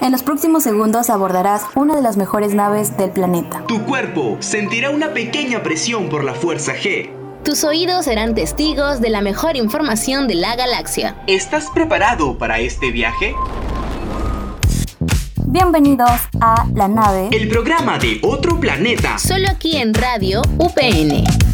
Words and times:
En 0.00 0.12
los 0.12 0.22
próximos 0.22 0.62
segundos 0.62 1.08
abordarás 1.08 1.62
una 1.74 1.96
de 1.96 2.02
las 2.02 2.16
mejores 2.16 2.54
naves 2.54 2.96
del 2.96 3.10
planeta. 3.10 3.64
Tu 3.66 3.82
cuerpo 3.84 4.36
sentirá 4.40 4.90
una 4.90 5.14
pequeña 5.14 5.62
presión 5.62 6.08
por 6.08 6.24
la 6.24 6.34
fuerza 6.34 6.74
G. 6.74 7.10
Tus 7.44 7.64
oídos 7.64 8.06
serán 8.06 8.34
testigos 8.34 9.00
de 9.00 9.10
la 9.10 9.20
mejor 9.20 9.56
información 9.56 10.28
de 10.28 10.34
la 10.34 10.56
galaxia. 10.56 11.16
¿Estás 11.26 11.70
preparado 11.70 12.36
para 12.38 12.58
este 12.58 12.90
viaje? 12.90 13.34
Bienvenidos 15.46 16.10
a 16.40 16.66
La 16.74 16.88
Nave, 16.88 17.28
el 17.30 17.48
programa 17.48 17.98
de 17.98 18.18
otro 18.22 18.58
planeta. 18.58 19.18
Solo 19.18 19.48
aquí 19.48 19.76
en 19.76 19.94
Radio 19.94 20.42
UPN. 20.58 21.53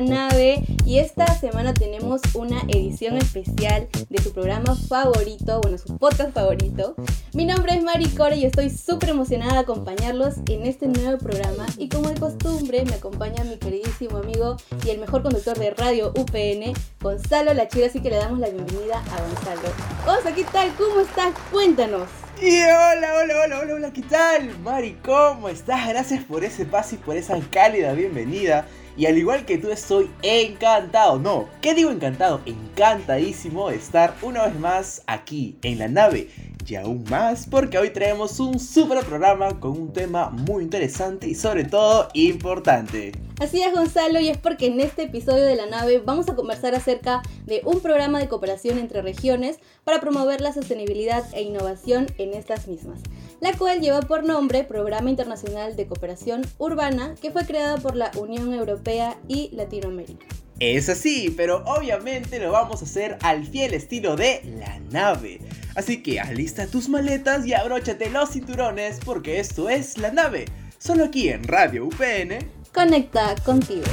Nave 0.00 0.64
y 0.86 0.98
esta 0.98 1.26
semana 1.38 1.74
tenemos 1.74 2.20
una 2.34 2.60
edición 2.68 3.16
especial 3.16 3.88
de 4.08 4.22
su 4.22 4.32
programa 4.32 4.74
favorito, 4.74 5.60
bueno, 5.60 5.78
su 5.78 5.96
podcast 5.98 6.32
favorito. 6.32 6.94
Mi 7.34 7.44
nombre 7.44 7.74
es 7.74 7.82
Mari 7.82 8.08
Core 8.08 8.36
y 8.36 8.44
estoy 8.44 8.70
súper 8.70 9.10
emocionada 9.10 9.54
de 9.54 9.58
acompañarlos 9.60 10.36
en 10.48 10.66
este 10.66 10.88
nuevo 10.88 11.18
programa 11.18 11.66
y 11.76 11.88
como 11.88 12.08
de 12.08 12.18
costumbre 12.18 12.84
me 12.84 12.94
acompaña 12.94 13.44
mi 13.44 13.56
queridísimo 13.56 14.18
amigo 14.18 14.56
y 14.84 14.90
el 14.90 14.98
mejor 14.98 15.22
conductor 15.22 15.58
de 15.58 15.70
radio 15.70 16.12
UPN, 16.16 16.72
Gonzalo 17.00 17.54
Lachira, 17.54 17.86
así 17.86 18.00
que 18.00 18.10
le 18.10 18.16
damos 18.16 18.38
la 18.38 18.48
bienvenida 18.48 18.98
a 18.98 19.22
Gonzalo. 19.22 19.74
Gonzalo, 20.06 20.34
¿qué 20.34 20.44
tal? 20.44 20.74
¿Cómo 20.76 21.00
estás? 21.00 21.34
Cuéntanos. 21.50 22.21
Y 22.44 22.60
hola, 22.60 23.14
hola, 23.14 23.34
hola, 23.44 23.60
hola, 23.60 23.74
hola, 23.74 23.92
¿qué 23.92 24.02
tal? 24.02 24.58
Mari, 24.64 24.98
¿cómo 25.04 25.48
estás? 25.48 25.88
Gracias 25.88 26.24
por 26.24 26.42
ese 26.42 26.64
paso 26.64 26.96
y 26.96 26.98
por 26.98 27.16
esa 27.16 27.38
cálida 27.52 27.92
bienvenida. 27.92 28.66
Y 28.96 29.06
al 29.06 29.16
igual 29.16 29.44
que 29.44 29.58
tú 29.58 29.70
estoy 29.70 30.10
encantado, 30.22 31.20
no, 31.20 31.48
¿qué 31.60 31.72
digo 31.72 31.92
encantado? 31.92 32.40
Encantadísimo 32.44 33.70
de 33.70 33.76
estar 33.76 34.16
una 34.22 34.46
vez 34.46 34.58
más 34.58 35.02
aquí 35.06 35.56
en 35.62 35.78
la 35.78 35.86
nave. 35.86 36.30
Y 36.66 36.74
aún 36.76 37.04
más 37.10 37.46
porque 37.50 37.78
hoy 37.78 37.90
traemos 37.90 38.40
un 38.40 38.58
super 38.58 39.04
programa 39.04 39.60
con 39.60 39.72
un 39.72 39.92
tema 39.92 40.30
muy 40.30 40.64
interesante 40.64 41.28
y 41.28 41.34
sobre 41.34 41.64
todo 41.64 42.08
importante. 42.14 43.12
Así 43.40 43.62
es 43.62 43.72
Gonzalo 43.72 44.20
y 44.20 44.28
es 44.28 44.38
porque 44.38 44.66
en 44.66 44.80
este 44.80 45.04
episodio 45.04 45.44
de 45.44 45.56
la 45.56 45.66
nave 45.66 45.98
vamos 45.98 46.28
a 46.28 46.36
conversar 46.36 46.74
acerca 46.74 47.22
de 47.46 47.62
un 47.64 47.80
programa 47.80 48.20
de 48.20 48.28
cooperación 48.28 48.78
entre 48.78 49.02
regiones 49.02 49.58
para 49.84 50.00
promover 50.00 50.40
la 50.40 50.52
sostenibilidad 50.52 51.24
e 51.34 51.42
innovación 51.42 52.06
en 52.18 52.34
estas 52.34 52.68
mismas 52.68 53.00
la 53.42 53.52
cual 53.54 53.80
lleva 53.80 54.00
por 54.02 54.22
nombre 54.22 54.62
Programa 54.62 55.10
Internacional 55.10 55.74
de 55.74 55.88
Cooperación 55.88 56.42
Urbana, 56.58 57.16
que 57.20 57.32
fue 57.32 57.44
creada 57.44 57.76
por 57.76 57.96
la 57.96 58.12
Unión 58.16 58.54
Europea 58.54 59.18
y 59.26 59.50
Latinoamérica. 59.52 60.24
Es 60.60 60.88
así, 60.88 61.34
pero 61.36 61.64
obviamente 61.66 62.38
lo 62.38 62.52
vamos 62.52 62.82
a 62.82 62.84
hacer 62.84 63.18
al 63.22 63.44
fiel 63.44 63.74
estilo 63.74 64.14
de 64.14 64.42
la 64.60 64.78
nave. 64.92 65.40
Así 65.74 66.02
que 66.02 66.20
alista 66.20 66.66
tus 66.66 66.88
maletas 66.88 67.46
y 67.46 67.54
abróchate 67.54 68.10
los 68.10 68.30
cinturones 68.30 68.98
porque 69.04 69.40
esto 69.40 69.68
es 69.68 69.98
la 69.98 70.10
nave, 70.10 70.44
solo 70.78 71.04
aquí 71.04 71.28
en 71.28 71.44
Radio 71.44 71.86
UPN. 71.86 72.38
Conecta 72.72 73.34
contigo. 73.44 73.84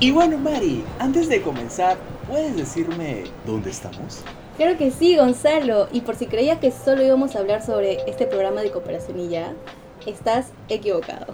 Y 0.00 0.12
bueno, 0.12 0.38
Mari, 0.38 0.84
antes 1.00 1.28
de 1.28 1.42
comenzar, 1.42 1.98
¿puedes 2.28 2.56
decirme 2.56 3.24
dónde 3.44 3.70
estamos? 3.70 4.22
Claro 4.58 4.76
que 4.76 4.90
sí, 4.90 5.16
Gonzalo. 5.16 5.88
Y 5.92 6.00
por 6.00 6.16
si 6.16 6.26
creías 6.26 6.58
que 6.58 6.72
solo 6.72 7.04
íbamos 7.04 7.36
a 7.36 7.38
hablar 7.38 7.64
sobre 7.64 7.98
este 8.10 8.26
programa 8.26 8.60
de 8.60 8.72
cooperación 8.72 9.20
y 9.20 9.28
ya, 9.28 9.54
estás 10.04 10.48
equivocado. 10.68 11.32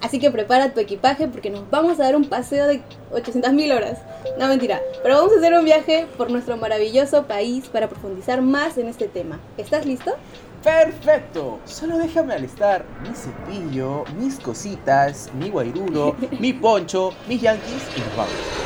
Así 0.00 0.18
que 0.18 0.30
prepara 0.32 0.74
tu 0.74 0.80
equipaje 0.80 1.28
porque 1.28 1.50
nos 1.50 1.70
vamos 1.70 2.00
a 2.00 2.02
dar 2.02 2.16
un 2.16 2.24
paseo 2.24 2.66
de 2.66 2.82
800.000 3.12 3.76
horas. 3.76 3.98
No 4.40 4.48
mentira, 4.48 4.82
pero 5.04 5.14
vamos 5.14 5.32
a 5.32 5.36
hacer 5.36 5.54
un 5.54 5.64
viaje 5.64 6.06
por 6.16 6.32
nuestro 6.32 6.56
maravilloso 6.56 7.26
país 7.26 7.66
para 7.66 7.88
profundizar 7.88 8.42
más 8.42 8.76
en 8.76 8.88
este 8.88 9.06
tema. 9.06 9.38
¿Estás 9.56 9.86
listo? 9.86 10.16
Perfecto, 10.64 11.60
solo 11.66 11.96
déjame 11.96 12.34
alistar 12.34 12.84
mi 13.02 13.14
cepillo, 13.14 14.04
mis 14.18 14.40
cositas, 14.40 15.30
mi 15.34 15.50
guairudo, 15.50 16.16
mi 16.40 16.52
poncho, 16.54 17.12
mis 17.28 17.40
yankees 17.40 17.82
y 17.96 18.00
nos 18.00 18.16
vamos. 18.16 18.63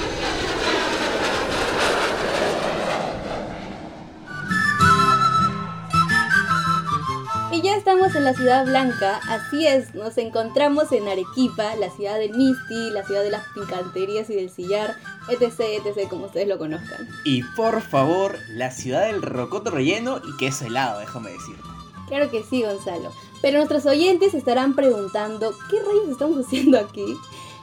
Estamos 8.09 8.17
en 8.17 8.25
la 8.25 8.35
ciudad 8.35 8.65
blanca, 8.65 9.21
así 9.29 9.67
es, 9.67 9.95
nos 9.95 10.17
encontramos 10.17 10.93
en 10.93 11.07
Arequipa, 11.09 11.77
la 11.77 11.91
ciudad 11.91 12.19
del 12.19 12.35
Misty, 12.35 12.91
la 12.91 13.05
ciudad 13.05 13.23
de 13.23 13.31
las 13.31 13.45
picanterías 13.49 14.31
y 14.31 14.37
del 14.37 14.49
sillar, 14.49 14.97
etc, 15.29 15.61
etc, 15.85 16.09
como 16.09 16.25
ustedes 16.25 16.49
lo 16.49 16.57
conozcan. 16.57 17.07
Y 17.25 17.43
por 17.55 17.83
favor, 17.83 18.39
la 18.49 18.71
ciudad 18.71 19.09
del 19.09 19.21
rocoto 19.21 19.71
relleno 19.71 20.23
y 20.27 20.37
queso 20.39 20.65
helado, 20.65 21.01
déjame 21.01 21.33
decirte. 21.33 21.63
Claro 22.09 22.31
que 22.31 22.43
sí, 22.45 22.63
Gonzalo. 22.63 23.13
Pero 23.43 23.59
nuestros 23.59 23.85
oyentes 23.85 24.33
estarán 24.33 24.75
preguntando, 24.75 25.53
¿qué 25.69 25.77
rayos 25.83 26.09
estamos 26.09 26.47
haciendo 26.47 26.79
aquí? 26.79 27.15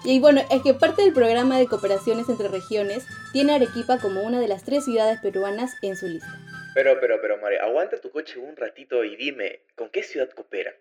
Y 0.04 0.20
bueno, 0.20 0.42
es 0.52 0.62
que 0.62 0.76
parte 0.76 1.02
del 1.02 1.14
programa 1.14 1.58
de 1.58 1.66
cooperaciones 1.66 2.30
entre 2.30 2.50
regiones 2.50 3.04
tiene 3.34 3.54
Arequipa 3.54 3.98
como 3.98 4.22
una 4.22 4.40
de 4.40 4.48
las 4.48 4.64
tres 4.64 4.86
ciudades 4.86 5.20
peruanas 5.22 5.72
en 5.82 5.98
su 5.98 6.06
lista. 6.06 6.40
Pero, 6.76 7.00
pero, 7.00 7.16
pero, 7.22 7.38
María, 7.38 7.64
aguanta 7.64 8.02
tu 8.02 8.12
coche 8.12 8.38
un 8.38 8.54
ratito 8.58 9.06
y 9.06 9.16
dime, 9.16 9.62
¿con 9.78 9.88
qué 9.90 10.04
ciudad 10.04 10.30
coopera? 10.36 10.74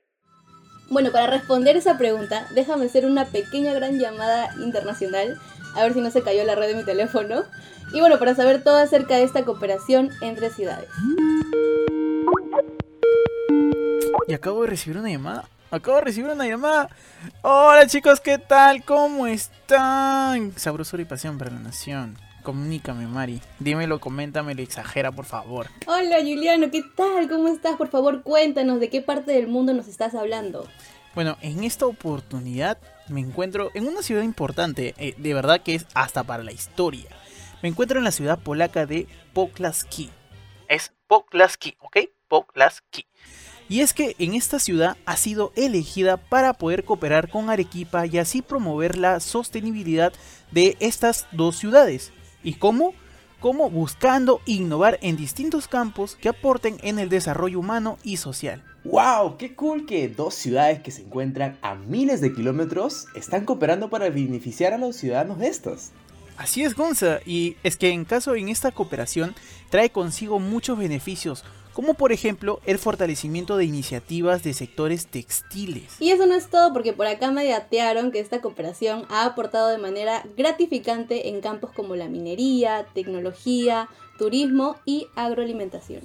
Bueno, 0.90 1.12
para 1.12 1.28
responder 1.28 1.76
esa 1.76 1.96
pregunta, 1.96 2.48
déjame 2.50 2.86
hacer 2.86 3.06
una 3.06 3.26
pequeña 3.26 3.72
gran 3.74 4.00
llamada 4.00 4.52
internacional, 4.58 5.38
a 5.76 5.84
ver 5.84 5.94
si 5.94 6.00
no 6.00 6.10
se 6.10 6.22
cayó 6.22 6.42
la 6.42 6.56
red 6.56 6.66
de 6.66 6.74
mi 6.74 6.84
teléfono. 6.84 7.44
Y 7.92 8.00
bueno, 8.00 8.18
para 8.18 8.34
saber 8.34 8.64
todo 8.64 8.78
acerca 8.78 9.14
de 9.14 9.22
esta 9.22 9.44
cooperación 9.44 10.10
entre 10.20 10.50
ciudades. 10.50 10.88
Y 14.26 14.34
acabo 14.34 14.62
de 14.62 14.70
recibir 14.70 14.98
una 14.98 15.10
llamada. 15.10 15.48
Acabo 15.70 15.98
de 15.98 16.04
recibir 16.06 16.28
una 16.28 16.44
llamada. 16.48 16.88
Hola 17.42 17.86
chicos, 17.86 18.18
¿qué 18.18 18.38
tal? 18.38 18.84
¿Cómo 18.84 19.28
están? 19.28 20.58
Sabrosura 20.58 21.02
y 21.02 21.06
pasión 21.06 21.38
para 21.38 21.52
la 21.52 21.60
nación. 21.60 22.18
Comunícame, 22.44 23.06
Mari. 23.06 23.40
Dímelo, 23.58 24.00
coméntamelo, 24.00 24.62
exagera, 24.62 25.10
por 25.10 25.24
favor. 25.24 25.68
Hola, 25.86 26.18
Juliano, 26.18 26.70
¿qué 26.70 26.82
tal? 26.94 27.26
¿Cómo 27.26 27.48
estás? 27.48 27.76
Por 27.76 27.88
favor, 27.88 28.22
cuéntanos 28.22 28.80
de 28.80 28.90
qué 28.90 29.00
parte 29.00 29.32
del 29.32 29.48
mundo 29.48 29.72
nos 29.72 29.88
estás 29.88 30.14
hablando. 30.14 30.68
Bueno, 31.14 31.38
en 31.40 31.64
esta 31.64 31.86
oportunidad 31.86 32.76
me 33.08 33.20
encuentro 33.20 33.70
en 33.72 33.88
una 33.88 34.02
ciudad 34.02 34.22
importante, 34.22 34.94
eh, 34.98 35.14
de 35.16 35.32
verdad 35.32 35.62
que 35.62 35.74
es 35.74 35.86
hasta 35.94 36.22
para 36.22 36.42
la 36.42 36.52
historia. 36.52 37.08
Me 37.62 37.70
encuentro 37.70 37.98
en 37.98 38.04
la 38.04 38.10
ciudad 38.10 38.38
polaca 38.38 38.84
de 38.84 39.08
Poklaski. 39.32 40.10
Es 40.68 40.92
Poklaski, 41.06 41.76
¿ok? 41.80 41.96
Poklaski. 42.28 43.06
Y 43.70 43.80
es 43.80 43.94
que 43.94 44.16
en 44.18 44.34
esta 44.34 44.58
ciudad 44.58 44.98
ha 45.06 45.16
sido 45.16 45.50
elegida 45.56 46.18
para 46.18 46.52
poder 46.52 46.84
cooperar 46.84 47.30
con 47.30 47.48
Arequipa 47.48 48.04
y 48.04 48.18
así 48.18 48.42
promover 48.42 48.98
la 48.98 49.18
sostenibilidad 49.20 50.12
de 50.50 50.76
estas 50.80 51.26
dos 51.32 51.56
ciudades. 51.56 52.12
¿Y 52.44 52.54
cómo? 52.54 52.94
Como 53.40 53.70
buscando 53.70 54.40
innovar 54.46 54.98
en 55.02 55.16
distintos 55.16 55.66
campos 55.66 56.16
que 56.16 56.28
aporten 56.28 56.76
en 56.82 56.98
el 56.98 57.08
desarrollo 57.08 57.58
humano 57.58 57.98
y 58.04 58.18
social. 58.18 58.62
¡Wow! 58.84 59.38
¡Qué 59.38 59.54
cool 59.54 59.86
que 59.86 60.08
dos 60.08 60.34
ciudades 60.34 60.80
que 60.80 60.90
se 60.90 61.02
encuentran 61.02 61.58
a 61.62 61.74
miles 61.74 62.20
de 62.20 62.34
kilómetros 62.34 63.06
están 63.14 63.46
cooperando 63.46 63.88
para 63.88 64.10
beneficiar 64.10 64.74
a 64.74 64.78
los 64.78 64.96
ciudadanos 64.96 65.38
de 65.38 65.48
estas! 65.48 65.92
Así 66.36 66.64
es, 66.64 66.74
Gonza, 66.74 67.20
y 67.24 67.56
es 67.62 67.76
que 67.76 67.90
en 67.90 68.04
caso 68.04 68.34
en 68.34 68.48
esta 68.48 68.72
cooperación 68.72 69.34
trae 69.70 69.90
consigo 69.90 70.40
muchos 70.40 70.76
beneficios, 70.76 71.44
como 71.74 71.94
por 71.94 72.12
ejemplo 72.12 72.60
el 72.64 72.78
fortalecimiento 72.78 73.56
de 73.56 73.64
iniciativas 73.66 74.42
de 74.42 74.54
sectores 74.54 75.06
textiles. 75.06 75.96
Y 76.00 76.10
eso 76.10 76.24
no 76.24 76.34
es 76.34 76.48
todo 76.48 76.72
porque 76.72 76.92
por 76.92 77.06
acá 77.06 77.30
me 77.32 77.46
datearon 77.46 78.12
que 78.12 78.20
esta 78.20 78.40
cooperación 78.40 79.04
ha 79.10 79.26
aportado 79.26 79.68
de 79.68 79.78
manera 79.78 80.24
gratificante 80.36 81.28
en 81.28 81.40
campos 81.40 81.72
como 81.72 81.96
la 81.96 82.08
minería, 82.08 82.86
tecnología, 82.94 83.88
turismo 84.18 84.76
y 84.86 85.08
agroalimentación. 85.16 86.02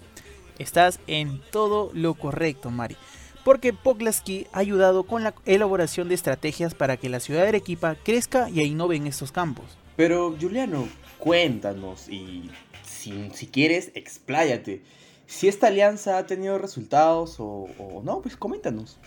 Estás 0.58 1.00
en 1.08 1.40
todo 1.52 1.92
lo 1.94 2.16
correcto, 2.16 2.72
Mari. 2.72 2.98
Porque 3.46 3.72
Poklaski 3.72 4.48
ha 4.52 4.60
ayudado 4.60 5.04
con 5.04 5.24
la 5.24 5.34
elaboración 5.46 6.10
de 6.10 6.16
estrategias 6.16 6.74
para 6.74 6.98
que 6.98 7.10
la 7.10 7.20
ciudad 7.20 7.44
de 7.44 7.50
Arequipa 7.50 7.96
crezca 7.96 8.50
y 8.50 8.62
innove 8.62 8.98
en 8.98 9.08
estos 9.08 9.32
campos. 9.32 9.66
Pero, 9.96 10.36
Juliano, 10.40 10.88
cuéntanos 11.20 12.10
y 12.10 12.50
si, 12.84 13.30
si 13.34 13.48
quieres, 13.48 13.92
expláyate 13.96 14.82
si 15.30 15.48
esta 15.48 15.68
alianza 15.68 16.18
ha 16.18 16.26
tenido 16.26 16.58
resultados 16.58 17.36
o, 17.38 17.68
no, 18.04 18.20
pues 18.20 18.36
coméntanos. 18.36 18.98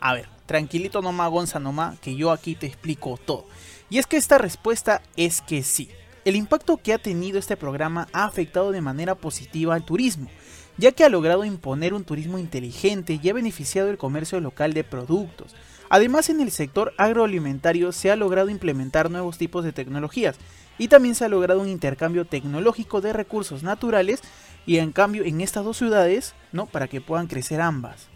A 0.00 0.14
ver, 0.14 0.28
tranquilito 0.44 1.00
nomás 1.00 1.30
Gonza 1.30 1.60
nomás, 1.60 1.98
que 2.00 2.16
yo 2.16 2.32
aquí 2.32 2.56
te 2.56 2.66
explico 2.66 3.16
todo. 3.24 3.46
Y 3.88 3.98
es 3.98 4.06
que 4.06 4.16
esta 4.16 4.36
respuesta 4.36 5.00
es 5.16 5.40
que 5.40 5.62
sí. 5.62 5.88
El 6.24 6.34
impacto 6.34 6.78
que 6.78 6.92
ha 6.92 6.98
tenido 6.98 7.38
este 7.38 7.56
programa 7.56 8.08
ha 8.12 8.24
afectado 8.24 8.72
de 8.72 8.80
manera 8.80 9.14
positiva 9.14 9.76
al 9.76 9.84
turismo, 9.84 10.28
ya 10.76 10.90
que 10.90 11.04
ha 11.04 11.08
logrado 11.08 11.44
imponer 11.44 11.94
un 11.94 12.04
turismo 12.04 12.38
inteligente 12.38 13.20
y 13.22 13.28
ha 13.28 13.32
beneficiado 13.32 13.90
el 13.90 13.96
comercio 13.96 14.40
local 14.40 14.74
de 14.74 14.82
productos. 14.82 15.54
Además 15.88 16.30
en 16.30 16.40
el 16.40 16.50
sector 16.50 16.94
agroalimentario 16.98 17.92
se 17.92 18.10
ha 18.10 18.16
logrado 18.16 18.50
implementar 18.50 19.08
nuevos 19.08 19.38
tipos 19.38 19.64
de 19.64 19.72
tecnologías 19.72 20.36
y 20.78 20.88
también 20.88 21.14
se 21.14 21.26
ha 21.26 21.28
logrado 21.28 21.60
un 21.60 21.68
intercambio 21.68 22.24
tecnológico 22.24 23.00
de 23.00 23.12
recursos 23.12 23.62
naturales 23.62 24.22
y 24.66 24.78
en 24.78 24.92
cambio 24.92 25.24
en 25.24 25.40
estas 25.40 25.64
dos 25.64 25.76
ciudades, 25.76 26.34
¿no? 26.52 26.66
Para 26.66 26.88
que 26.88 27.00
puedan 27.00 27.26
crecer 27.26 27.60
ambas. 27.60 28.08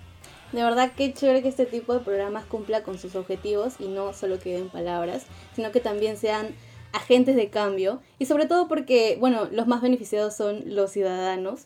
De 0.53 0.63
verdad 0.63 0.93
que 0.93 1.13
chévere 1.13 1.43
que 1.43 1.49
este 1.49 1.67
tipo 1.67 1.95
de 1.95 2.01
programas 2.01 2.45
cumpla 2.45 2.83
con 2.83 2.99
sus 2.99 3.17
objetivos 3.17 3.75
y 3.81 3.89
no 3.89 4.13
solo 4.13 4.39
queden 4.39 4.69
palabras, 4.69 5.25
sino 5.57 5.73
que 5.73 5.81
también 5.81 6.17
sean 6.17 6.55
agentes 6.93 7.35
de 7.35 7.51
cambio 7.51 8.01
y 8.21 8.27
sobre 8.27 8.47
todo 8.47 8.69
porque, 8.69 9.17
bueno, 9.19 9.49
los 9.51 9.67
más 9.67 9.83
beneficiados 9.83 10.37
son 10.37 10.63
los 10.67 10.93
ciudadanos 10.93 11.63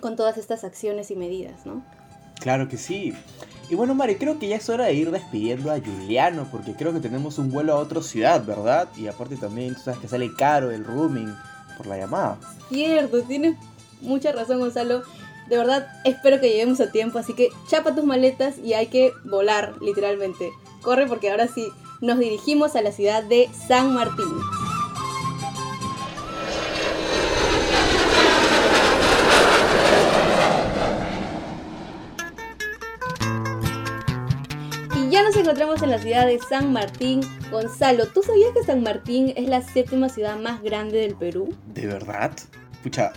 con 0.00 0.16
todas 0.16 0.36
estas 0.36 0.64
acciones 0.64 1.10
y 1.10 1.16
medidas, 1.16 1.64
¿no? 1.64 1.82
Claro 2.40 2.68
que 2.68 2.76
sí. 2.76 3.14
Y 3.70 3.74
bueno, 3.74 3.94
Mari, 3.94 4.16
creo 4.16 4.38
que 4.38 4.48
ya 4.48 4.56
es 4.56 4.68
hora 4.68 4.86
de 4.86 4.94
ir 4.94 5.10
despidiendo 5.10 5.70
a 5.70 5.78
Juliano, 5.78 6.48
porque 6.50 6.74
creo 6.74 6.92
que 6.92 7.00
tenemos 7.00 7.38
un 7.38 7.50
vuelo 7.50 7.74
a 7.74 7.76
otra 7.76 8.02
ciudad, 8.02 8.44
¿verdad? 8.44 8.88
Y 8.96 9.06
aparte 9.06 9.36
también, 9.36 9.74
tú 9.74 9.82
sabes 9.82 10.00
que 10.00 10.08
sale 10.08 10.34
caro 10.34 10.70
el 10.70 10.84
rooming 10.84 11.32
por 11.76 11.86
la 11.86 11.96
llamada. 11.96 12.38
Cierto, 12.68 13.22
tienes 13.22 13.56
mucha 14.02 14.32
razón, 14.32 14.60
Gonzalo. 14.60 15.02
De 15.48 15.56
verdad, 15.56 15.88
espero 16.04 16.40
que 16.40 16.48
lleguemos 16.48 16.80
a 16.80 16.92
tiempo, 16.92 17.18
así 17.18 17.34
que 17.34 17.48
chapa 17.68 17.94
tus 17.94 18.04
maletas 18.04 18.58
y 18.58 18.74
hay 18.74 18.86
que 18.86 19.12
volar, 19.24 19.74
literalmente. 19.82 20.52
Corre 20.80 21.06
porque 21.08 21.30
ahora 21.30 21.48
sí, 21.48 21.66
nos 22.00 22.18
dirigimos 22.18 22.76
a 22.76 22.82
la 22.82 22.92
ciudad 22.92 23.24
de 23.24 23.50
San 23.66 23.92
Martín. 23.92 24.26
Y 34.96 35.10
ya 35.10 35.22
nos 35.24 35.36
encontramos 35.36 35.82
en 35.82 35.90
la 35.90 35.98
ciudad 35.98 36.26
de 36.26 36.38
San 36.38 36.72
Martín. 36.72 37.20
Gonzalo, 37.50 38.06
¿tú 38.06 38.22
sabías 38.22 38.52
que 38.54 38.62
San 38.62 38.82
Martín 38.82 39.32
es 39.36 39.48
la 39.48 39.62
séptima 39.62 40.08
ciudad 40.08 40.38
más 40.38 40.62
grande 40.62 40.98
del 40.98 41.16
Perú? 41.16 41.52
¿De 41.74 41.86
verdad? 41.86 42.30
Pucha, 42.82 43.12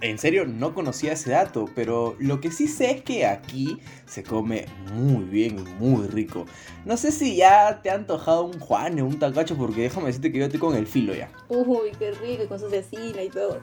en 0.00 0.18
serio 0.18 0.46
no 0.46 0.74
conocía 0.74 1.12
ese 1.12 1.30
dato, 1.30 1.66
pero 1.74 2.16
lo 2.18 2.40
que 2.40 2.50
sí 2.50 2.68
sé 2.68 2.90
es 2.90 3.02
que 3.02 3.26
aquí 3.26 3.78
se 4.06 4.22
come 4.22 4.66
muy 4.94 5.24
bien 5.24 5.58
y 5.58 5.82
muy 5.82 6.06
rico. 6.08 6.46
No 6.84 6.96
sé 6.96 7.12
si 7.12 7.36
ya 7.36 7.80
te 7.82 7.90
ha 7.90 7.94
antojado 7.94 8.44
un 8.44 8.58
Juan 8.58 8.98
o 9.00 9.06
un 9.06 9.18
tacacho, 9.18 9.56
porque 9.56 9.82
déjame 9.82 10.06
decirte 10.06 10.32
que 10.32 10.38
yo 10.38 10.44
estoy 10.44 10.60
con 10.60 10.76
el 10.76 10.86
filo 10.86 11.14
ya. 11.14 11.30
Uy, 11.48 11.92
qué 11.98 12.12
rico, 12.12 12.46
con 12.48 12.58
su 12.58 12.70
cecina 12.70 13.22
y 13.22 13.28
todo. 13.28 13.60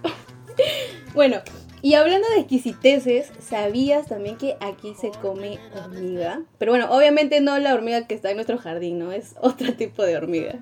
bueno, 1.13 1.41
y 1.81 1.94
hablando 1.94 2.27
de 2.29 2.39
exquisiteces, 2.39 3.31
¿sabías 3.39 4.07
también 4.07 4.38
que 4.38 4.57
aquí 4.59 4.95
se 5.00 5.12
come 5.12 5.59
hormiga? 5.75 6.41
Pero 6.57 6.71
bueno, 6.71 6.89
obviamente 6.89 7.39
no 7.39 7.57
la 7.59 7.74
hormiga 7.74 8.07
que 8.07 8.15
está 8.15 8.31
en 8.31 8.38
nuestro 8.38 8.57
jardín, 8.57 9.00
¿no? 9.00 9.12
Es 9.12 9.35
otro 9.41 9.74
tipo 9.74 10.03
de 10.03 10.18
hormiga. 10.18 10.56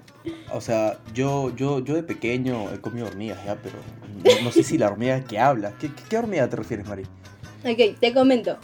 O 0.51 0.61
sea, 0.61 0.99
yo, 1.13 1.55
yo, 1.55 1.79
yo 1.79 1.95
de 1.95 2.03
pequeño 2.03 2.71
he 2.73 2.81
comido 2.81 3.07
hormigas 3.07 3.43
ya, 3.45 3.55
pero 3.55 3.75
no, 4.23 4.43
no 4.43 4.51
sé 4.51 4.63
si 4.63 4.77
la 4.77 4.87
hormiga 4.87 5.23
que 5.23 5.39
habla. 5.39 5.73
¿Qué, 5.79 5.87
qué, 5.87 6.03
qué 6.09 6.17
hormiga 6.17 6.49
te 6.49 6.57
refieres, 6.57 6.87
Mari? 6.87 7.03
Ok, 7.63 7.99
te 7.99 8.13
comento. 8.13 8.57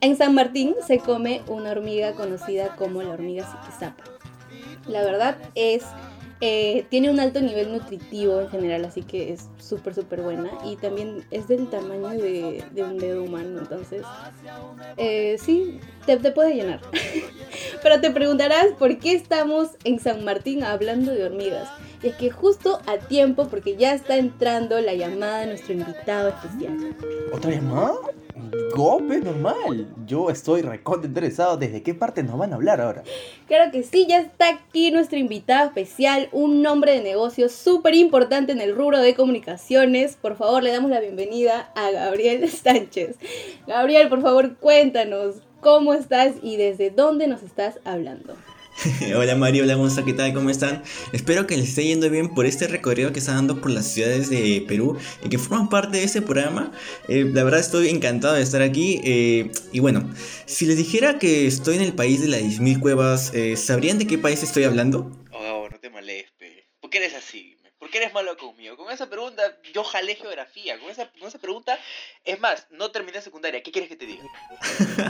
En 0.00 0.16
San 0.16 0.34
Martín 0.34 0.74
se 0.86 0.98
come 0.98 1.42
una 1.48 1.70
hormiga 1.70 2.12
conocida 2.12 2.76
como 2.76 3.02
la 3.02 3.10
hormiga 3.10 3.50
siquizapa. 3.50 4.04
La 4.86 5.02
verdad 5.02 5.38
es 5.54 5.82
eh, 6.40 6.84
tiene 6.90 7.10
un 7.10 7.18
alto 7.18 7.40
nivel 7.40 7.72
nutritivo 7.72 8.40
en 8.40 8.48
general, 8.50 8.84
así 8.84 9.02
que 9.02 9.32
es 9.32 9.48
súper, 9.58 9.94
súper 9.94 10.20
buena. 10.20 10.50
Y 10.64 10.76
también 10.76 11.24
es 11.30 11.48
del 11.48 11.68
tamaño 11.68 12.08
de, 12.08 12.62
un 12.76 12.98
dedo 12.98 13.22
humano, 13.22 13.60
entonces 13.60 14.02
eh, 14.96 15.36
sí, 15.38 15.80
te, 16.04 16.16
te 16.18 16.30
puede 16.32 16.54
llenar. 16.54 16.80
Pero 17.82 18.00
te 18.00 18.10
preguntarás 18.10 18.66
por 18.78 18.98
qué 18.98 19.12
estamos 19.12 19.70
en 19.84 19.98
San 19.98 20.24
Martín 20.24 20.62
hablando 20.62 21.12
de 21.12 21.24
hormigas. 21.24 21.68
Y 22.02 22.08
es 22.08 22.16
que 22.16 22.30
justo 22.30 22.80
a 22.86 22.98
tiempo, 22.98 23.48
porque 23.48 23.76
ya 23.76 23.94
está 23.94 24.16
entrando 24.16 24.78
la 24.80 24.94
llamada 24.94 25.40
de 25.40 25.46
nuestro 25.46 25.72
invitado 25.72 26.28
especial. 26.28 26.94
¿Otra 27.32 27.52
llamada? 27.52 27.94
Gope, 28.74 29.18
normal. 29.20 29.86
Yo 30.06 30.30
estoy 30.30 30.62
recontra 30.62 31.08
interesado. 31.08 31.56
¿Desde 31.56 31.82
qué 31.82 31.94
parte 31.94 32.22
nos 32.22 32.38
van 32.38 32.52
a 32.52 32.56
hablar 32.56 32.80
ahora? 32.80 33.02
Claro 33.46 33.70
que 33.72 33.82
sí, 33.82 34.06
ya 34.06 34.20
está 34.20 34.48
aquí 34.50 34.90
nuestro 34.90 35.18
invitado 35.18 35.66
especial, 35.66 36.28
un 36.32 36.62
nombre 36.62 36.92
de 36.92 37.02
negocio 37.02 37.48
súper 37.48 37.94
importante 37.94 38.52
en 38.52 38.60
el 38.60 38.76
rubro 38.76 39.00
de 39.00 39.14
comunicaciones. 39.14 40.16
Por 40.16 40.36
favor, 40.36 40.62
le 40.62 40.72
damos 40.72 40.90
la 40.90 41.00
bienvenida 41.00 41.72
a 41.74 41.90
Gabriel 41.90 42.48
Sánchez. 42.50 43.16
Gabriel, 43.66 44.08
por 44.08 44.20
favor, 44.22 44.56
cuéntanos 44.56 45.36
cómo 45.60 45.94
estás 45.94 46.34
y 46.42 46.56
desde 46.56 46.90
dónde 46.90 47.26
nos 47.26 47.42
estás 47.42 47.80
hablando. 47.84 48.36
Hola 49.16 49.36
Mario, 49.36 49.64
hola 49.64 49.76
Monza, 49.76 50.04
¿qué 50.04 50.12
tal? 50.12 50.34
¿Cómo 50.34 50.50
están? 50.50 50.82
Espero 51.12 51.46
que 51.46 51.56
les 51.56 51.70
esté 51.70 51.84
yendo 51.84 52.10
bien 52.10 52.34
por 52.34 52.46
este 52.46 52.66
recorrido 52.66 53.12
que 53.12 53.20
están 53.20 53.36
dando 53.36 53.60
por 53.60 53.70
las 53.70 53.92
ciudades 53.92 54.28
de 54.28 54.64
Perú 54.68 54.98
y 55.24 55.28
que 55.28 55.38
forman 55.38 55.68
parte 55.68 55.98
de 55.98 56.04
este 56.04 56.20
programa. 56.20 56.72
Eh, 57.08 57.24
la 57.32 57.44
verdad 57.44 57.60
estoy 57.60 57.88
encantado 57.88 58.34
de 58.34 58.42
estar 58.42 58.62
aquí. 58.62 59.00
Eh, 59.04 59.50
y 59.72 59.80
bueno, 59.80 60.12
si 60.44 60.66
les 60.66 60.76
dijera 60.76 61.18
que 61.18 61.46
estoy 61.46 61.76
en 61.76 61.82
el 61.82 61.94
país 61.94 62.20
de 62.20 62.28
las 62.28 62.42
10.000 62.42 62.80
cuevas, 62.80 63.32
eh, 63.34 63.56
¿sabrían 63.56 63.98
de 63.98 64.06
qué 64.06 64.18
país 64.18 64.42
estoy 64.42 64.64
hablando? 64.64 65.10
Oh, 65.32 65.68
no 65.70 65.78
te 65.80 65.88
molestes. 65.88 66.64
¿Por 66.80 66.90
qué 66.90 66.98
eres 66.98 67.14
así? 67.14 67.55
¿Por 67.86 67.92
qué 67.92 67.98
eres 67.98 68.14
malo 68.14 68.36
conmigo? 68.36 68.76
Con 68.76 68.90
esa 68.90 69.08
pregunta 69.08 69.60
yo 69.72 69.84
jalé 69.84 70.16
geografía. 70.16 70.76
Con 70.80 70.90
esa, 70.90 71.08
con 71.08 71.28
esa 71.28 71.38
pregunta, 71.38 71.78
es 72.24 72.40
más, 72.40 72.66
no 72.72 72.90
terminé 72.90 73.22
secundaria. 73.22 73.62
¿Qué 73.62 73.70
quieres 73.70 73.88
que 73.88 73.94
te 73.94 74.06
diga? 74.06 74.24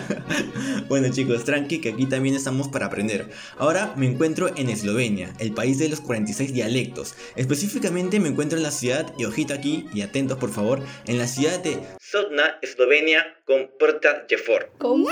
bueno 0.87 1.11
chicos, 1.11 1.47
tranqui 1.47 1.81
que 1.81 1.89
aquí 1.89 2.05
también 2.05 2.35
estamos 2.35 2.69
para 2.69 2.85
aprender. 2.85 3.31
Ahora 3.57 3.95
me 3.97 4.05
encuentro 4.05 4.55
en 4.55 4.69
Eslovenia, 4.69 5.33
el 5.39 5.55
país 5.55 5.79
de 5.79 5.89
los 5.89 6.03
46 6.03 6.53
dialectos. 6.53 7.15
Específicamente 7.35 8.21
me 8.21 8.29
encuentro 8.29 8.59
en 8.59 8.63
la 8.63 8.71
ciudad, 8.71 9.11
y 9.17 9.25
ojito 9.25 9.55
aquí, 9.55 9.87
y 9.95 10.03
atentos 10.03 10.37
por 10.37 10.53
favor, 10.53 10.83
en 11.07 11.17
la 11.17 11.29
ciudad 11.29 11.59
de 11.61 11.81
Sotna, 11.99 12.59
Eslovenia, 12.61 13.39
con 13.47 13.71
Porta 13.79 14.27
Jefor. 14.29 14.71
¿Cómo? 14.77 15.09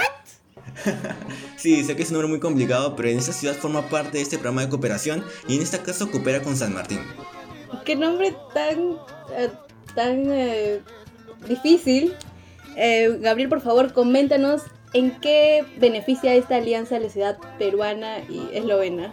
sí, 1.57 1.83
sé 1.83 1.97
que 1.97 2.03
es 2.03 2.11
un 2.11 2.17
nombre 2.17 2.29
muy 2.29 2.41
complicado, 2.41 2.95
pero 2.95 3.09
en 3.09 3.17
esta 3.17 3.33
ciudad 3.33 3.57
forma 3.57 3.89
parte 3.89 4.19
de 4.19 4.23
este 4.23 4.37
programa 4.37 4.61
de 4.61 4.69
cooperación 4.69 5.25
y 5.49 5.57
en 5.57 5.63
este 5.63 5.79
caso 5.79 6.11
coopera 6.11 6.43
con 6.43 6.59
San 6.59 6.75
Martín. 6.75 7.01
¿Qué 7.85 7.97
nombre 7.97 8.35
tan, 8.53 8.97
eh, 9.37 9.51
tan 9.95 10.25
eh, 10.31 10.81
difícil? 11.49 12.15
Eh, 12.77 13.19
Gabriel, 13.21 13.49
por 13.49 13.61
favor, 13.61 13.93
coméntanos 13.93 14.63
en 14.93 15.11
qué 15.21 15.65
beneficia 15.79 16.35
esta 16.35 16.57
alianza 16.57 16.97
a 16.97 17.01
la 17.01 17.09
ciudad 17.09 17.39
peruana 17.59 18.19
y 18.29 18.49
eslovena. 18.53 19.13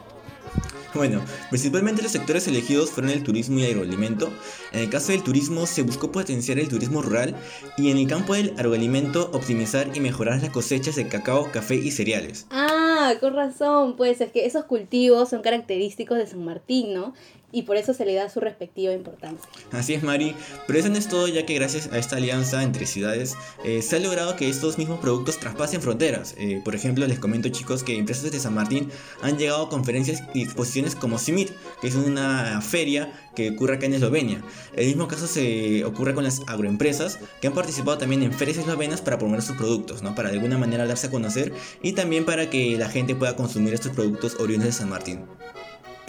Bueno, 0.93 1.24
principalmente 1.50 2.01
los 2.01 2.12
sectores 2.12 2.48
elegidos 2.50 2.91
fueron 2.91 3.12
el 3.12 3.24
turismo 3.24 3.60
y 3.60 3.63
el 3.63 3.72
agroalimento. 3.72 4.29
En 4.74 4.81
el 4.81 4.89
caso 4.89 5.13
del 5.13 5.24
turismo 5.24 5.65
se 5.65 5.84
buscó 5.84 6.12
potenciar 6.12 6.60
el 6.60 6.67
turismo 6.67 7.01
rural 7.01 7.34
y 7.77 7.91
en 7.91 7.98
el 7.98 8.08
campo 8.08 8.34
del 8.34 8.53
agroalimento 8.58 9.29
optimizar 9.31 9.89
y 9.96 10.01
mejorar 10.01 10.41
las 10.41 10.50
cosechas 10.50 10.98
de 10.98 11.08
cacao, 11.08 11.50
café 11.50 11.75
y 11.75 11.91
cereales. 11.91 12.46
Ah, 12.51 13.13
con 13.22 13.34
razón, 13.34 13.96
pues 13.96 14.20
es 14.20 14.34
que 14.34 14.46
esos 14.46 14.65
cultivos 14.65 15.29
son 15.29 15.41
característicos 15.41 16.17
de 16.17 16.27
San 16.27 16.43
Martín, 16.43 16.93
¿no? 16.93 17.13
Y 17.51 17.63
por 17.63 17.77
eso 17.77 17.93
se 17.93 18.05
le 18.05 18.13
da 18.13 18.29
su 18.29 18.39
respectiva 18.39 18.93
importancia. 18.93 19.50
Así 19.72 19.93
es, 19.93 20.03
Mari, 20.03 20.36
pero 20.67 20.79
eso 20.79 20.89
no 20.89 20.98
es 20.98 21.08
todo, 21.08 21.27
ya 21.27 21.46
que 21.46 21.53
gracias 21.55 21.89
a 21.91 21.98
esta 21.98 22.17
alianza 22.17 22.63
entre 22.63 22.86
ciudades 22.86 23.36
eh, 23.63 23.81
se 23.81 23.98
ha 23.98 24.00
logrado 24.00 24.36
que 24.36 24.50
estos 24.50 24.77
mismos 24.77 25.00
productos 25.00 25.39
traspasen 25.39 25.81
fronteras. 25.81 26.36
Eh, 26.38 26.62
por 26.63 26.75
ejemplo, 26.75 27.05
les 27.08 27.20
comento, 27.20 27.50
chicos, 27.50 27.84
que 27.84 27.98
empresas 27.98 28.31
de 28.31 28.39
San 28.39 28.53
Martín 28.53 28.89
han 29.22 29.38
llegado 29.38 29.65
a 29.65 29.70
conferencias 29.70 30.24
y 30.34 30.43
exposiciones 30.43 30.96
como 30.96 31.17
CIMIT, 31.17 31.51
que 31.81 31.88
es 31.88 31.96
una 31.96 32.62
feria 32.62 33.12
que 33.36 33.51
ocurre 33.51 33.75
acá 33.75 33.86
en 33.86 33.93
Eslovenia. 33.93 34.41
El 34.75 34.88
mismo 34.88 35.08
caso 35.08 35.27
se 35.27 35.84
ocurre 35.86 36.13
con 36.13 36.24
las 36.24 36.41
agroempresas, 36.48 37.20
que 37.39 37.48
han 37.48 37.53
participado 37.53 37.98
también 37.98 38.24
en 38.24 38.34
ferias 38.34 38.58
eslovenas 38.58 39.01
para 39.01 39.17
promover 39.17 39.41
sus 39.41 39.58
productos, 39.58 40.01
¿no? 40.01 40.15
para 40.15 40.29
de 40.29 40.36
alguna 40.36 40.58
manera 40.58 40.86
darse 40.86 41.08
a 41.08 41.12
conocer 41.12 41.53
y 41.81 41.93
también 41.93 42.25
para 42.25 42.50
que 42.50 42.77
la 42.77 42.89
gente 42.89 43.15
pueda 43.15 43.36
consumir 43.36 43.74
estos 43.74 43.91
productos 43.91 44.36
oriundos 44.39 44.67
de 44.67 44.74
San 44.74 44.89
Martín. 44.89 45.22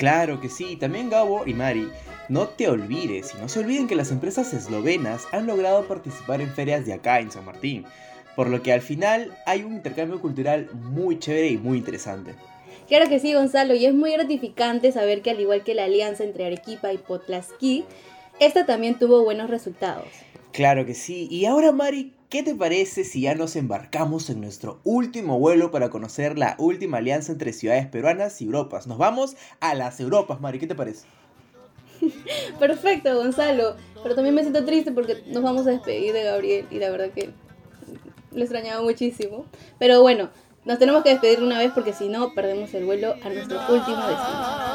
Claro 0.03 0.41
que 0.41 0.49
sí, 0.49 0.75
también 0.75 1.11
Gabo 1.11 1.47
y 1.47 1.55
Mari, 1.55 1.89
no 2.29 2.49
te 2.49 2.69
olvides 2.69 3.35
y 3.37 3.41
no 3.41 3.49
se 3.49 3.61
olviden 3.61 3.87
que 3.87 3.95
las 3.95 4.11
empresas 4.11 4.53
eslovenas 4.53 5.29
han 5.31 5.47
logrado 5.47 5.87
participar 5.87 6.41
en 6.41 6.53
ferias 6.53 6.85
de 6.85 6.93
acá 6.93 7.21
en 7.21 7.31
San 7.31 7.45
Martín, 7.45 7.85
por 8.35 8.49
lo 8.49 8.65
que 8.65 8.73
al 8.73 8.81
final 8.81 9.33
hay 9.47 9.63
un 9.63 9.75
intercambio 9.75 10.21
cultural 10.21 10.69
muy 10.73 11.21
chévere 11.21 11.51
y 11.51 11.57
muy 11.57 11.79
interesante. 11.79 12.35
Claro 12.89 13.09
que 13.09 13.21
sí, 13.21 13.33
Gonzalo, 13.33 13.77
y 13.77 13.87
es 13.87 13.95
muy 13.95 14.11
gratificante 14.11 14.91
saber 14.91 15.23
que 15.23 15.31
al 15.31 15.39
igual 15.39 15.63
que 15.63 15.77
la 15.77 15.85
alianza 15.85 16.25
entre 16.25 16.47
Arequipa 16.47 16.93
y 16.93 16.99
Potlasquí, 16.99 17.85
esta 18.41 18.67
también 18.67 18.99
tuvo 18.99 19.23
buenos 19.23 19.51
resultados. 19.51 20.09
Claro 20.51 20.85
que 20.85 20.95
sí, 20.95 21.29
y 21.31 21.45
ahora 21.45 21.71
Mari, 21.71 22.13
¿qué 22.33 22.43
te 22.43 22.55
parece 22.55 23.05
si 23.05 23.21
ya 23.21 23.35
nos 23.35 23.57
embarcamos 23.57 24.31
en 24.31 24.41
nuestro 24.41 24.81
último 24.85 25.39
vuelo 25.39 25.71
para 25.71 25.91
conocer 25.91 26.39
la 26.39 26.55
última 26.59 26.97
alianza 26.97 27.31
entre 27.31 27.53
ciudades 27.53 27.87
peruanas 27.89 28.41
y 28.41 28.47
Europas? 28.47 28.87
Nos 28.87 28.97
vamos 28.97 29.37
a 29.61 29.75
las 29.75 30.01
Europas, 30.01 30.41
Mari, 30.41 30.59
¿qué 30.59 30.67
te 30.67 30.75
parece? 30.75 31.05
Perfecto, 32.59 33.15
Gonzalo. 33.15 33.77
Pero 34.03 34.15
también 34.15 34.35
me 34.35 34.41
siento 34.41 34.65
triste 34.65 34.93
porque 34.93 35.23
nos 35.27 35.43
vamos 35.43 35.67
a 35.67 35.73
despedir 35.73 36.15
de 36.15 36.23
Gabriel 36.23 36.67
y 36.71 36.79
la 36.79 36.89
verdad 36.89 37.11
que 37.11 37.33
lo 38.31 38.41
extrañaba 38.41 38.81
muchísimo. 38.81 39.45
Pero 39.79 40.01
bueno, 40.01 40.31
nos 40.65 40.79
tenemos 40.79 41.03
que 41.03 41.11
despedir 41.11 41.43
una 41.43 41.59
vez 41.59 41.73
porque 41.75 41.93
si 41.93 42.09
no 42.09 42.33
perdemos 42.33 42.73
el 42.73 42.87
vuelo 42.87 43.15
a 43.23 43.29
nuestro 43.29 43.59
último 43.69 44.07
destino. 44.09 44.72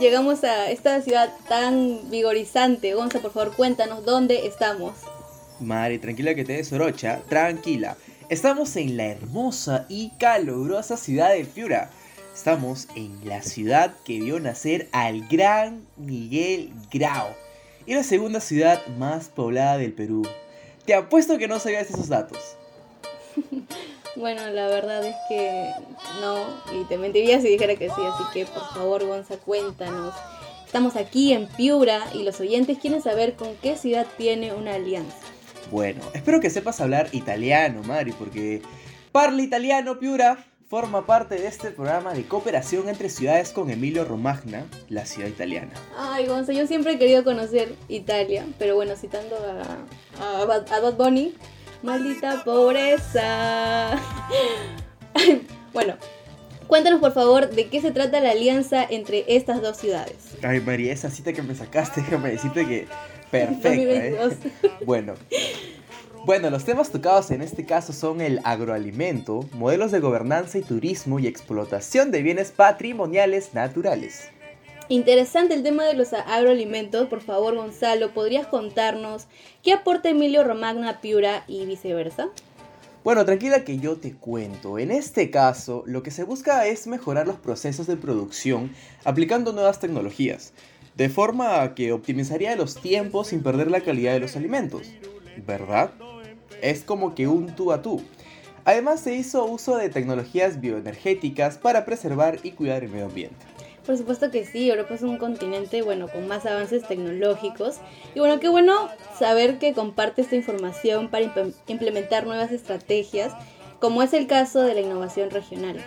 Llegamos 0.00 0.42
a 0.44 0.70
esta 0.70 1.00
ciudad 1.02 1.30
tan 1.48 2.10
vigorizante. 2.10 2.94
Gonza, 2.94 3.20
por 3.20 3.32
favor, 3.32 3.54
cuéntanos 3.54 4.04
dónde 4.04 4.46
estamos. 4.46 4.94
Mari, 5.60 5.98
tranquila 5.98 6.34
que 6.34 6.44
te 6.44 6.54
des 6.54 6.72
Orocha, 6.72 7.20
tranquila. 7.28 7.96
Estamos 8.30 8.74
en 8.76 8.96
la 8.96 9.06
hermosa 9.06 9.86
y 9.88 10.10
calurosa 10.18 10.96
ciudad 10.96 11.32
de 11.32 11.44
Piura. 11.44 11.90
Estamos 12.34 12.88
en 12.96 13.20
la 13.28 13.42
ciudad 13.42 13.94
que 14.04 14.20
vio 14.20 14.40
nacer 14.40 14.88
al 14.92 15.28
gran 15.28 15.84
Miguel 15.96 16.72
Grau 16.90 17.28
y 17.84 17.94
la 17.94 18.02
segunda 18.02 18.40
ciudad 18.40 18.84
más 18.98 19.28
poblada 19.28 19.76
del 19.76 19.92
Perú. 19.92 20.22
Te 20.86 20.94
apuesto 20.94 21.36
que 21.36 21.48
no 21.48 21.58
sabías 21.58 21.90
esos 21.90 22.08
datos. 22.08 22.38
Bueno, 24.16 24.50
la 24.50 24.66
verdad 24.66 25.04
es 25.04 25.14
que 25.28 25.70
no, 26.20 26.36
y 26.78 26.84
te 26.84 26.98
mentiría 26.98 27.40
si 27.40 27.48
dijera 27.48 27.76
que 27.76 27.88
sí, 27.88 28.00
así 28.12 28.24
que 28.32 28.46
por 28.46 28.68
favor, 28.74 29.06
Gonza, 29.06 29.36
cuéntanos. 29.36 30.14
Estamos 30.66 30.96
aquí 30.96 31.32
en 31.32 31.46
Piura 31.46 32.00
y 32.14 32.22
los 32.22 32.38
oyentes 32.40 32.78
quieren 32.78 33.02
saber 33.02 33.34
con 33.34 33.56
qué 33.56 33.76
ciudad 33.76 34.06
tiene 34.16 34.54
una 34.54 34.74
alianza. 34.74 35.16
Bueno, 35.70 36.00
espero 36.14 36.40
que 36.40 36.50
sepas 36.50 36.80
hablar 36.80 37.08
italiano, 37.12 37.82
Mari, 37.82 38.12
porque 38.12 38.62
Parla 39.12 39.42
Italiano 39.42 39.98
Piura 39.98 40.44
forma 40.68 41.04
parte 41.04 41.34
de 41.34 41.48
este 41.48 41.72
programa 41.72 42.14
de 42.14 42.24
cooperación 42.24 42.88
entre 42.88 43.08
ciudades 43.08 43.50
con 43.50 43.70
Emilio 43.70 44.04
Romagna, 44.04 44.66
la 44.88 45.04
ciudad 45.04 45.28
italiana. 45.28 45.72
Ay, 45.98 46.26
Gonza, 46.26 46.52
yo 46.52 46.66
siempre 46.68 46.92
he 46.92 46.98
querido 46.98 47.24
conocer 47.24 47.74
Italia, 47.88 48.44
pero 48.56 48.76
bueno, 48.76 48.94
citando 48.94 49.36
a, 49.36 49.84
a, 50.24 50.42
a 50.42 50.44
Bad 50.80 50.94
Bunny, 50.94 51.34
Maldita 51.82 52.44
pobreza. 52.44 53.98
bueno, 55.72 55.94
cuéntanos 56.66 57.00
por 57.00 57.12
favor 57.12 57.48
de 57.50 57.68
qué 57.68 57.80
se 57.80 57.90
trata 57.90 58.20
la 58.20 58.32
alianza 58.32 58.84
entre 58.88 59.24
estas 59.28 59.62
dos 59.62 59.78
ciudades. 59.78 60.16
Ay, 60.42 60.60
María, 60.60 60.92
esa 60.92 61.10
cita 61.10 61.32
que 61.32 61.42
me 61.42 61.54
sacaste, 61.54 62.02
déjame 62.02 62.30
decirte 62.30 62.66
que 62.66 62.86
perfecta. 63.30 63.70
¿eh? 63.72 64.30
Bueno. 64.84 65.14
Bueno, 66.26 66.50
los 66.50 66.66
temas 66.66 66.90
tocados 66.90 67.30
en 67.30 67.40
este 67.40 67.64
caso 67.64 67.94
son 67.94 68.20
el 68.20 68.40
agroalimento, 68.44 69.48
modelos 69.54 69.90
de 69.90 70.00
gobernanza 70.00 70.58
y 70.58 70.62
turismo 70.62 71.18
y 71.18 71.26
explotación 71.26 72.10
de 72.10 72.22
bienes 72.22 72.50
patrimoniales 72.50 73.54
naturales. 73.54 74.28
Interesante 74.90 75.54
el 75.54 75.62
tema 75.62 75.84
de 75.84 75.94
los 75.94 76.12
agroalimentos. 76.12 77.06
Por 77.06 77.20
favor, 77.20 77.54
Gonzalo, 77.54 78.12
¿podrías 78.12 78.48
contarnos 78.48 79.28
qué 79.62 79.72
aporta 79.72 80.08
Emilio 80.08 80.42
Romagna 80.42 80.88
a 80.90 81.00
Piura 81.00 81.44
y 81.46 81.64
viceversa? 81.64 82.30
Bueno, 83.04 83.24
tranquila 83.24 83.62
que 83.62 83.78
yo 83.78 83.98
te 83.98 84.14
cuento. 84.14 84.80
En 84.80 84.90
este 84.90 85.30
caso, 85.30 85.84
lo 85.86 86.02
que 86.02 86.10
se 86.10 86.24
busca 86.24 86.66
es 86.66 86.88
mejorar 86.88 87.28
los 87.28 87.36
procesos 87.36 87.86
de 87.86 87.96
producción 87.96 88.74
aplicando 89.04 89.52
nuevas 89.52 89.78
tecnologías, 89.78 90.54
de 90.96 91.08
forma 91.08 91.72
que 91.76 91.92
optimizaría 91.92 92.56
los 92.56 92.74
tiempos 92.74 93.28
sin 93.28 93.44
perder 93.44 93.70
la 93.70 93.82
calidad 93.82 94.14
de 94.14 94.20
los 94.20 94.34
alimentos. 94.34 94.88
¿Verdad? 95.46 95.92
Es 96.62 96.82
como 96.82 97.14
que 97.14 97.28
un 97.28 97.54
tú 97.54 97.70
a 97.70 97.80
tú. 97.80 98.02
Además 98.64 98.98
se 98.98 99.14
hizo 99.14 99.44
uso 99.44 99.76
de 99.76 99.88
tecnologías 99.88 100.60
bioenergéticas 100.60 101.58
para 101.58 101.84
preservar 101.84 102.40
y 102.42 102.50
cuidar 102.50 102.82
el 102.82 102.90
medio 102.90 103.06
ambiente. 103.06 103.49
Por 103.90 103.98
supuesto 103.98 104.30
que 104.30 104.46
sí, 104.46 104.70
Europa 104.70 104.94
es 104.94 105.02
un 105.02 105.18
continente, 105.18 105.82
bueno, 105.82 106.06
con 106.06 106.28
más 106.28 106.46
avances 106.46 106.86
tecnológicos. 106.86 107.78
Y 108.14 108.20
bueno, 108.20 108.38
qué 108.38 108.48
bueno 108.48 108.88
saber 109.18 109.58
que 109.58 109.72
comparte 109.72 110.22
esta 110.22 110.36
información 110.36 111.10
para 111.10 111.24
implementar 111.66 112.24
nuevas 112.24 112.52
estrategias, 112.52 113.32
como 113.80 114.04
es 114.04 114.12
el 114.12 114.28
caso 114.28 114.62
de 114.62 114.74
la 114.74 114.80
innovación 114.82 115.30
regional. 115.30 115.84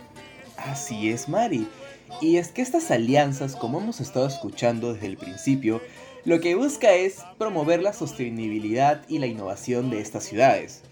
Así 0.57 1.10
es, 1.12 1.29
Mari. 1.29 1.65
Y 2.19 2.36
es 2.36 2.51
que 2.51 2.62
estas 2.62 2.91
alianzas, 2.91 3.55
como 3.55 3.79
hemos 3.79 4.01
estado 4.01 4.27
escuchando 4.27 4.93
desde 4.93 5.07
el 5.07 5.15
principio, 5.15 5.79
lo 6.25 6.41
que 6.41 6.55
busca 6.55 6.91
es 6.91 7.19
promover 7.38 7.81
la 7.81 7.93
sostenibilidad 7.93 9.03
y 9.07 9.19
la 9.19 9.27
innovación 9.27 9.89
de 9.89 10.01
estas 10.01 10.25
ciudades. 10.25 10.83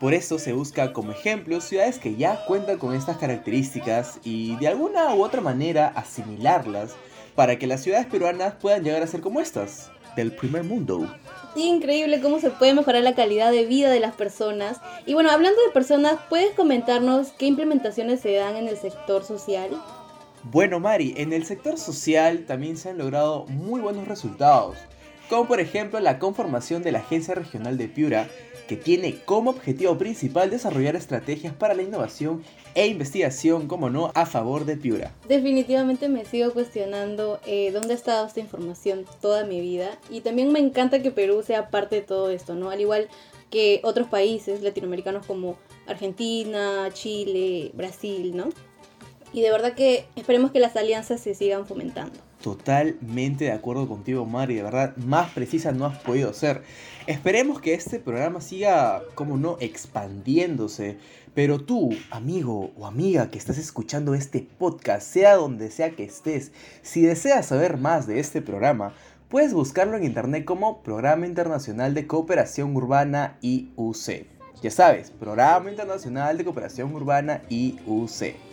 Por 0.00 0.14
eso 0.14 0.38
se 0.38 0.54
busca 0.54 0.94
como 0.94 1.12
ejemplo 1.12 1.60
ciudades 1.60 1.98
que 1.98 2.16
ya 2.16 2.46
cuentan 2.46 2.78
con 2.78 2.94
estas 2.94 3.18
características 3.18 4.18
y 4.24 4.56
de 4.56 4.68
alguna 4.68 5.14
u 5.14 5.22
otra 5.22 5.42
manera 5.42 5.88
asimilarlas 5.94 6.92
para 7.34 7.58
que 7.58 7.66
las 7.66 7.82
ciudades 7.82 8.06
peruanas 8.06 8.54
puedan 8.54 8.82
llegar 8.82 9.02
a 9.02 9.06
ser 9.06 9.20
como 9.20 9.40
estas, 9.40 9.90
del 10.16 10.34
primer 10.34 10.64
mundo. 10.64 11.14
Increíble 11.54 12.22
cómo 12.22 12.40
se 12.40 12.48
puede 12.48 12.72
mejorar 12.72 13.02
la 13.02 13.14
calidad 13.14 13.52
de 13.52 13.66
vida 13.66 13.90
de 13.90 14.00
las 14.00 14.14
personas. 14.14 14.80
Y 15.04 15.12
bueno, 15.12 15.30
hablando 15.30 15.60
de 15.60 15.70
personas, 15.70 16.16
¿puedes 16.30 16.54
comentarnos 16.54 17.32
qué 17.32 17.44
implementaciones 17.44 18.20
se 18.20 18.32
dan 18.32 18.56
en 18.56 18.68
el 18.68 18.78
sector 18.78 19.22
social? 19.22 19.68
Bueno, 20.44 20.80
Mari, 20.80 21.12
en 21.18 21.34
el 21.34 21.44
sector 21.44 21.76
social 21.76 22.46
también 22.46 22.78
se 22.78 22.88
han 22.88 22.96
logrado 22.96 23.44
muy 23.48 23.82
buenos 23.82 24.08
resultados, 24.08 24.78
como 25.30 25.46
por 25.46 25.60
ejemplo 25.60 26.00
la 26.00 26.18
conformación 26.18 26.82
de 26.82 26.90
la 26.90 26.98
Agencia 26.98 27.34
Regional 27.34 27.78
de 27.78 27.86
Piura, 27.86 28.28
que 28.68 28.76
tiene 28.76 29.16
como 29.24 29.50
objetivo 29.50 29.96
principal 29.96 30.50
desarrollar 30.50 30.96
estrategias 30.96 31.54
para 31.54 31.74
la 31.74 31.82
innovación 31.82 32.42
e 32.74 32.88
investigación, 32.88 33.68
como 33.68 33.90
no, 33.90 34.10
a 34.14 34.26
favor 34.26 34.64
de 34.64 34.76
Piura. 34.76 35.14
Definitivamente 35.28 36.08
me 36.08 36.24
sigo 36.24 36.52
cuestionando 36.52 37.40
eh, 37.46 37.70
dónde 37.72 37.94
ha 37.94 37.96
estado 37.96 38.26
esta 38.26 38.40
información 38.40 39.06
toda 39.20 39.44
mi 39.44 39.60
vida 39.60 39.98
y 40.10 40.20
también 40.20 40.52
me 40.52 40.58
encanta 40.58 41.00
que 41.00 41.12
Perú 41.12 41.42
sea 41.44 41.70
parte 41.70 41.96
de 41.96 42.02
todo 42.02 42.30
esto, 42.30 42.54
¿no? 42.54 42.70
Al 42.70 42.80
igual 42.80 43.08
que 43.50 43.80
otros 43.84 44.08
países 44.08 44.62
latinoamericanos 44.62 45.26
como 45.26 45.56
Argentina, 45.86 46.88
Chile, 46.92 47.70
Brasil, 47.74 48.36
¿no? 48.36 48.48
Y 49.32 49.42
de 49.42 49.50
verdad 49.52 49.74
que 49.74 50.06
esperemos 50.16 50.50
que 50.50 50.58
las 50.58 50.74
alianzas 50.74 51.20
se 51.20 51.34
sigan 51.34 51.66
fomentando. 51.66 52.29
Totalmente 52.42 53.44
de 53.44 53.52
acuerdo 53.52 53.86
contigo, 53.86 54.24
Mari. 54.24 54.54
De 54.54 54.62
verdad, 54.62 54.96
más 54.96 55.30
precisa 55.32 55.72
no 55.72 55.84
has 55.84 55.98
podido 55.98 56.32
ser. 56.32 56.62
Esperemos 57.06 57.60
que 57.60 57.74
este 57.74 57.98
programa 57.98 58.40
siga, 58.40 59.02
como 59.14 59.36
no, 59.36 59.58
expandiéndose. 59.60 60.96
Pero 61.34 61.60
tú, 61.60 61.90
amigo 62.10 62.72
o 62.76 62.86
amiga 62.86 63.30
que 63.30 63.38
estás 63.38 63.58
escuchando 63.58 64.14
este 64.14 64.46
podcast, 64.58 65.06
sea 65.06 65.36
donde 65.36 65.70
sea 65.70 65.90
que 65.90 66.04
estés, 66.04 66.50
si 66.82 67.02
deseas 67.02 67.46
saber 67.46 67.76
más 67.76 68.06
de 68.06 68.20
este 68.20 68.42
programa, 68.42 68.94
puedes 69.28 69.52
buscarlo 69.52 69.96
en 69.96 70.04
internet 70.04 70.44
como 70.44 70.82
Programa 70.82 71.26
Internacional 71.26 71.94
de 71.94 72.06
Cooperación 72.06 72.74
Urbana 72.74 73.38
IUC. 73.42 74.26
Ya 74.62 74.70
sabes, 74.70 75.10
Programa 75.10 75.70
Internacional 75.70 76.36
de 76.36 76.44
Cooperación 76.44 76.92
Urbana 76.94 77.42
IUC. 77.48 78.49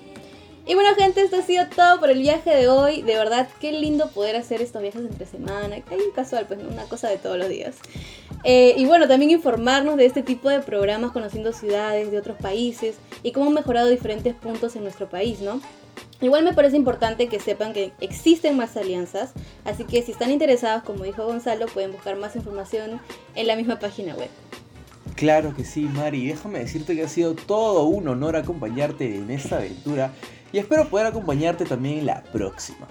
Y 0.68 0.76
bueno 0.76 0.94
gente, 0.96 1.22
esto 1.22 1.38
ha 1.38 1.42
sido 1.42 1.66
todo 1.74 1.98
por 1.98 2.10
el 2.10 2.20
viaje 2.20 2.54
de 2.54 2.68
hoy. 2.68 3.02
De 3.02 3.16
verdad, 3.16 3.48
qué 3.62 3.72
lindo 3.72 4.10
poder 4.10 4.36
hacer 4.36 4.62
estos 4.62 4.82
viajes 4.82 5.00
entre 5.00 5.26
semana. 5.26 5.80
Que 5.80 5.96
hay 5.96 6.02
un 6.02 6.12
casual, 6.12 6.46
pues 6.46 6.60
una 6.62 6.84
cosa 6.84 7.08
de 7.08 7.18
todos 7.18 7.38
los 7.38 7.48
días. 7.48 7.78
Eh, 8.44 8.74
y 8.76 8.86
bueno, 8.86 9.08
también 9.08 9.32
informarnos 9.32 9.96
de 9.96 10.06
este 10.06 10.24
tipo 10.24 10.50
de 10.50 10.60
programas 10.60 11.14
conociendo 11.14 11.54
ciudades 11.54 12.12
de 12.12 12.18
otros 12.18 12.36
países 12.38 12.98
y 13.24 13.32
cómo 13.32 13.48
han 13.48 13.54
mejorado 13.54 13.88
diferentes 13.88 14.36
puntos 14.36 14.76
en 14.76 14.84
nuestro 14.84 15.10
país, 15.10 15.40
¿no? 15.40 15.62
Igual 16.20 16.44
me 16.44 16.54
parece 16.54 16.76
importante 16.76 17.30
que 17.30 17.40
sepan 17.40 17.72
que 17.72 17.94
existen 18.02 18.58
más 18.58 18.76
alianzas, 18.76 19.32
así 19.64 19.86
que 19.86 20.02
si 20.02 20.12
están 20.12 20.32
interesados, 20.32 20.84
como 20.84 21.04
dijo 21.04 21.24
Gonzalo, 21.26 21.68
pueden 21.68 21.94
buscar 21.94 22.18
más 22.18 22.36
información 22.36 23.00
en 23.36 23.48
la 23.48 23.56
misma 23.56 23.80
página 23.80 24.16
web. 24.16 24.30
Claro 25.16 25.56
que 25.56 25.64
sí, 25.64 25.82
Mari. 25.82 26.28
Déjame 26.28 26.60
decirte 26.60 26.96
que 26.96 27.04
ha 27.04 27.08
sido 27.08 27.34
todo 27.34 27.86
un 27.86 28.08
honor 28.08 28.36
acompañarte 28.36 29.16
en 29.16 29.32
esta 29.32 29.58
aventura 29.58 30.14
y 30.52 30.60
espero 30.60 30.88
poder 30.90 31.08
acompañarte 31.08 31.66
también 31.66 32.00
en 32.00 32.06
la 32.06 32.24
próxima. 32.24 32.88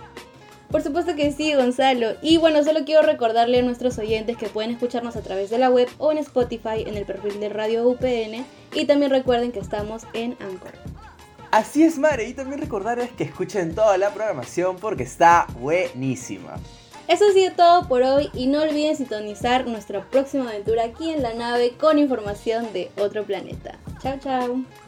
Por 0.70 0.82
supuesto 0.82 1.14
que 1.14 1.32
sí, 1.32 1.54
Gonzalo. 1.54 2.14
Y 2.22 2.38
bueno, 2.38 2.62
solo 2.64 2.84
quiero 2.84 3.02
recordarle 3.02 3.60
a 3.60 3.62
nuestros 3.62 3.98
oyentes 3.98 4.36
que 4.36 4.48
pueden 4.48 4.72
escucharnos 4.72 5.16
a 5.16 5.22
través 5.22 5.48
de 5.48 5.58
la 5.58 5.70
web 5.70 5.88
o 5.98 6.10
en 6.10 6.18
Spotify 6.18 6.82
en 6.86 6.96
el 6.96 7.04
perfil 7.04 7.38
de 7.38 7.48
Radio 7.48 7.88
UPN. 7.88 8.44
Y 8.74 8.84
también 8.86 9.10
recuerden 9.10 9.52
que 9.52 9.60
estamos 9.60 10.02
en 10.12 10.36
Anchor. 10.40 10.72
Así 11.52 11.84
es, 11.84 11.98
Mare. 11.98 12.28
Y 12.28 12.34
también 12.34 12.60
recordarles 12.60 13.10
que 13.12 13.24
escuchen 13.24 13.74
toda 13.74 13.96
la 13.96 14.10
programación 14.12 14.76
porque 14.76 15.04
está 15.04 15.46
buenísima. 15.60 16.56
Eso 17.08 17.24
ha 17.30 17.32
sido 17.32 17.52
todo 17.54 17.86
por 17.86 18.02
hoy 18.02 18.30
y 18.34 18.48
no 18.48 18.62
olviden 18.62 18.96
sintonizar 18.96 19.68
nuestra 19.68 20.04
próxima 20.04 20.50
aventura 20.50 20.84
aquí 20.84 21.10
en 21.10 21.22
la 21.22 21.34
nave 21.34 21.76
con 21.78 22.00
información 22.00 22.72
de 22.72 22.90
otro 22.98 23.22
planeta. 23.24 23.78
Chao, 24.02 24.18
chao. 24.18 24.85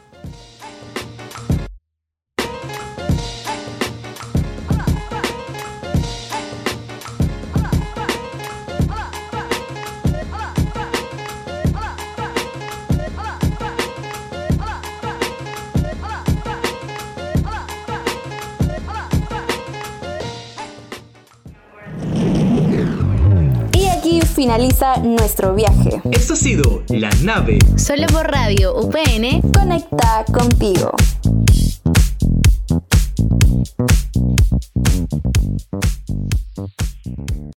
Finaliza 24.49 24.97
nuestro 24.97 25.53
viaje. 25.53 26.01
Esto 26.09 26.33
ha 26.33 26.35
sido 26.35 26.81
La 26.89 27.11
Nave. 27.21 27.59
Solo 27.77 28.07
por 28.07 28.25
radio 28.25 28.79
UPN 28.79 29.51
Conecta 29.51 30.25
contigo. 30.33 30.91